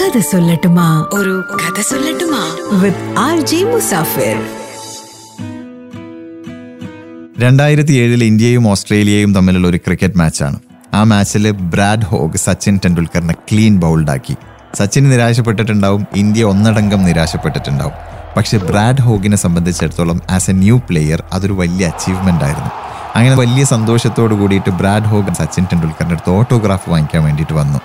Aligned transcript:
കഥ 0.00 0.20
സൊല്ലട്ടുമാ. 0.20 1.06
ഒരു 1.12 1.44
കഥ 1.54 1.82
സൊല്ലട്ടുമാ. 1.82 2.56
With 2.82 3.18
R 3.18 3.40
J 3.40 3.64
Musafir. 3.64 4.46
രണ്ടായിരത്തി 7.40 7.92
ഏഴിൽ 7.92 8.24
ഇന്ത്യയും 8.24 8.68
ഓസ്ട്രേലിയയും 8.68 9.34
തമ്മിലുള്ള 9.34 9.68
ഒരു 9.68 9.76
ക്രിക്കറ്റ് 9.76 10.18
മാച്ചാണ്. 10.18 10.56
ആ 10.94 11.02
മാച്ചിൽ 11.02 11.50
ബ്രാഡ് 11.50 12.04
ഹോഗ് 12.04 12.36
സച്ചിൻ 12.36 12.80
ടെണ്ടുൽക്കറിനെ 12.84 13.34
ക്ലീൻ 13.34 13.76
ബൗൾഡാക്കി. 13.76 14.36
സച്ചിൻ 14.74 15.08
നിരാശപ്പെട്ടിട്ടുണ്ടാവും 15.08 16.06
ഇന്ത്യ 16.16 16.44
ഒന്നടങ്കം 16.44 17.04
നിരാശപ്പെട്ടിട്ടുണ്ടാവും. 17.04 17.92
പക്ഷെ 18.36 18.58
ബ്രാഡ് 18.58 19.00
ഹോഗിനെ 19.00 19.36
സംബന്ധിച്ചിടത്തോളം 19.36 20.20
ആസ് 20.30 20.50
എ 20.50 20.52
ന്യൂ 20.52 20.78
പ്ലെയർ 20.78 21.22
അതൊരു 21.32 21.52
വലിയ 21.52 21.86
അച്ചീവ്മെന്റ് 21.86 22.44
ആയിരുന്നു. 22.44 22.87
അങ്ങനെ 23.18 23.36
വലിയ 23.36 23.64
സന്തോഷത്തോട് 23.64 24.34
കൂടിയിട്ട് 24.34 24.70
ബ്രാഡ് 24.70 25.04
ഹോഗൻ 25.04 25.34
സച്ചിൻ 25.34 25.64
ടെണ്ടുൽക്കറിന്റെ 25.64 26.14
അടുത്ത് 26.14 26.30
ഓട്ടോഗ്രാഫ് 26.30 26.90
വാങ്ങിക്കാൻ 26.90 27.24
വേണ്ടിയിട്ട് 27.24 27.52
വന്നു. 27.52 27.78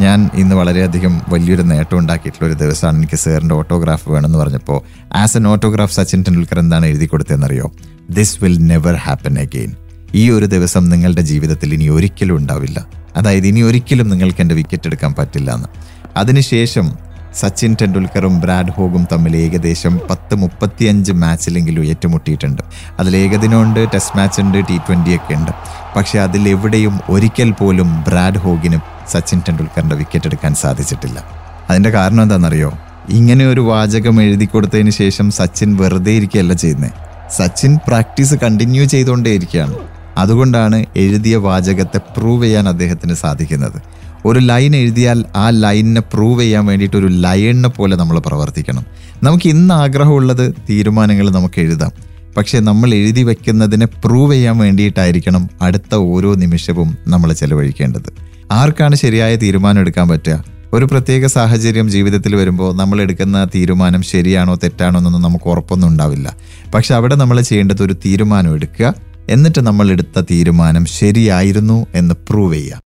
ഞാൻ 0.00 0.30
ഇന്ന് 0.34 0.54
വളരെയധികം 0.56 1.22
വലിയൊരു 1.28 1.62
നേട്ടം 1.62 1.98
ഉണ്ടാക്കിയിട്ടുള്ള 1.98 2.48
ഒരു 2.48 2.54
ദിവസമാണ് 2.54 2.96
എനിക്ക് 2.96 3.16
സാറിന്റെ 3.16 3.54
ഓട്ടോഗ്രാഫ് 3.54 4.08
വേണമെന്ന് 4.08 4.38
പറഞ്ഞപ്പോൾ 4.38 4.78
as 5.12 5.36
an 5.36 5.48
autograph 5.48 5.94
Sachin 5.94 6.22
Tendulkar 6.22 6.58
എന്താണ് 6.58 6.86
എഴുതി 6.86 7.06
കൊടുത്തതെന്നറിയോ? 7.06 7.72
This 8.10 8.44
will 8.44 8.58
never 8.58 8.94
happen 8.94 9.38
again 9.38 9.72
ഈ 10.14 10.30
ഒരു 10.30 10.46
ദിവസം 10.46 10.88
നിങ്ങളുടെ 10.88 11.20
ജീവിതത്തിൽ 11.20 11.74
ഇനി 11.74 11.88
ഒരിക്കലും 11.88 12.36
ഉണ്ടാവില്ല. 12.36 12.86
അതായത് 13.16 13.46
ഇനി 13.46 13.60
ഒരിക്കലും 13.60 14.08
നിങ്ങൾക്ക് 14.08 14.40
എന്റെ 14.40 14.54
വിക്കറ്റ് 14.54 14.86
എടുക്കാൻ 14.86 15.14
പറ്റില്ല 15.18 15.54
എന്ന്. 15.54 15.68
അതിനുശേഷം 16.16 17.13
സച്ചിൻ 17.40 17.76
ടെണ്ടുൽക്കറും 17.82 18.40
ബ്രാഡ് 18.40 18.72
ഹോഗും 18.72 19.06
തമ്മിൽ 19.12 19.36
ഏകദേശം 19.36 20.00
പത്ത് 20.10 20.34
മുപ്പത്തിയഞ്ച് 20.34 21.12
മാച്ചിലെങ്കിലും 21.12 21.84
ഏറ്റുമുട്ടിയിട്ടുണ്ട്. 21.84 22.62
അതിൽ 23.00 23.16
ഏകദിനമുണ്ട് 23.16 23.88
ടെസ്റ്റ് 23.94 24.18
മാച്ച് 24.18 24.40
ഉണ്ട് 24.40 24.58
ടി 24.70 24.76
ട്വന്റി 24.76 25.14
ഒക്കെ 25.16 25.34
ഉണ്ട്. 25.34 25.50
പക്ഷേ 25.96 26.18
അതിലെവിടെയും 26.18 27.00
ഒരിക്കൽ 27.08 27.50
പോലും 27.52 28.04
ബ്രാഡ് 28.08 28.38
ഹോഗിനും 28.38 28.82
സച്ചിൻ 29.08 29.42
ടെണ്ടുൽക്കറിന്റെ 29.48 29.96
വിക്കറ്റ് 29.96 30.26
എടുക്കാൻ 30.26 30.54
സാധിച്ചിട്ടില്ല. 30.54 31.24
അതിന്റെ 31.70 31.90
കാരണം 31.90 32.22
എന്താണെന്നറിയോ? 32.22 32.72
ഇങ്ങനെ 33.08 33.46
ഒരു 33.46 33.60
വാചകം 33.60 34.22
എഴുതി 34.22 34.44
കൊടുത്തതിന് 34.44 34.90
ശേഷം 34.90 35.30
സച്ചിൻ 35.30 35.76
വെറുതെ 35.76 36.10
ഇരിക്കുകയല്ല 36.10 36.52
ചെയ്യുന്നത് 36.52 36.90
സച്ചിൻ 37.36 37.78
പ്രാക്ടീസ് 37.88 38.34
കണ്ടിന്യൂ 38.34 38.84
ചെയ്തുകൊണ്ടേയിരിക്കുകയാണ്. 38.84 39.74
അതുകൊണ്ടാണ് 40.18 40.84
എഴുതിയ 40.96 41.36
വാചകത്തെ 41.36 41.98
പ്രൂവ് 41.98 42.44
ചെയ്യാൻ 42.44 42.68
അദ്ദേഹത്തിന് 42.68 43.14
സാധിക്കുന്നത്. 43.14 43.78
ഒരു 44.24 44.38
ലൈൻ 44.38 44.76
എഴുതിയാൽ 44.76 45.24
ആ 45.36 45.50
ലൈനിനെ 45.50 46.00
പ്രൂവ് 46.00 46.40
ചെയ്യാൻ 46.40 46.66
വേണ്ടിയിട്ട് 46.66 46.96
ഒരു 46.96 47.06
ലയണിനെ 47.06 47.68
പോലെ 47.68 47.96
നമ്മൾ 47.96 48.18
പ്രവർത്തിക്കണം. 48.18 48.84
നമുക്ക് 49.22 49.48
ഇന്ന് 49.48 49.74
ആഗ്രഹമുള്ളത് 49.74 50.54
തീരുമാനങ്ങൾ 50.70 51.30
നമുക്ക് 51.30 51.60
എഴുതാം. 51.60 51.90
പക്ഷേ 52.36 52.60
നമ്മൾ 52.60 52.94
എഴുതി 52.94 53.22
വെക്കുന്നതിനെ 53.22 53.86
പ്രൂവ് 53.86 54.32
ചെയ്യാൻ 54.32 54.58
വേണ്ടിയിട്ടായിരിക്കണം 54.58 55.50
അടുത്ത 55.62 55.94
ഓരോ 55.94 56.34
നിമിഷവും 56.34 56.98
നമ്മൾ 57.06 57.32
ചെലവഴിക്കേണ്ടത്. 57.32 58.12
ആർക്കാണ് 58.52 58.94
ശരിയായ 58.94 59.36
തീരുമാനം 59.36 59.80
എടുക്കാൻ 59.80 60.08
പറ്റുക? 60.08 60.44
ഒരു 60.72 60.84
പ്രത്യേക 60.84 61.26
സാഹചര്യം 61.26 61.90
ജീവിതത്തിൽ 61.90 62.36
വരുമ്പോൾ 62.36 62.76
നമ്മൾ 62.76 63.00
എടുക്കുന്ന 63.00 63.44
തീരുമാനം 63.44 64.02
ശരിയാണോ 64.02 64.54
തെറ്റാണോ 64.54 64.98
എന്നൊന്നും 64.98 65.22
നമുക്ക് 65.22 65.48
ഉറപ്പൊന്നും 65.48 65.88
ഉണ്ടാവില്ല. 65.88 66.36
പക്ഷെ 66.74 66.94
അവിടെ 66.94 67.14
നമ്മൾ 67.14 67.40
ചെയ്യേണ്ടത് 67.40 67.82
ഒരു 67.82 67.92
തീരുമാനം 67.92 68.54
എടുക്കുക. 68.54 68.94
എന്നിട്ട് 69.30 69.60
നമ്മൾ 69.60 69.90
എടുത്ത 69.90 70.20
തീരുമാനം 70.30 70.84
ശരിയായിരുന്നു 70.84 71.86
എന്ന് 71.94 72.14
പ്രൂവ് 72.30 72.54
ചെയ്യുക. 72.54 72.82